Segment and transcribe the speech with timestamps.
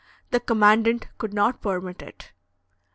[0.31, 2.31] The commandant could not permit it.